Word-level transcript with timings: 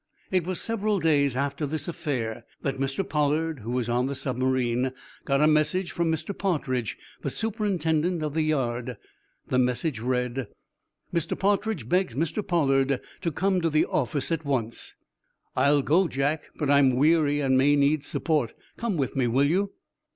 It 0.31 0.47
was 0.47 0.59
several 0.59 0.97
days 0.99 1.35
after 1.35 1.67
this 1.67 1.87
affair 1.87 2.43
that 2.63 2.79
Mr. 2.79 3.07
Pollard, 3.07 3.59
who 3.59 3.69
was 3.69 3.87
on 3.87 4.07
the 4.07 4.15
submarine, 4.15 4.93
got 5.25 5.41
a 5.41 5.47
message 5.47 5.91
from 5.91 6.11
Mr. 6.11 6.35
Partridge, 6.35 6.97
the 7.21 7.29
superintendent 7.29 8.23
of 8.23 8.33
the 8.33 8.41
yard. 8.41 8.97
The 9.49 9.59
message 9.59 9.99
read: 9.99 10.47
"Mr. 11.13 11.37
Partridge 11.37 11.87
begs 11.87 12.15
Mr 12.15 12.41
Pollard 12.41 12.99
to 13.21 13.31
come 13.31 13.61
to 13.61 13.69
the 13.69 13.85
office 13.85 14.31
at 14.31 14.43
once." 14.43 14.95
"I'll 15.55 15.83
go, 15.83 16.07
Jack. 16.07 16.49
But 16.55 16.71
I'm 16.71 16.95
weary 16.95 17.39
and 17.39 17.55
may 17.55 17.75
need 17.75 18.03
support. 18.03 18.55
Come 18.77 18.97
with 18.97 19.15
me, 19.15 19.27
will 19.27 19.45
you?" 19.45 19.71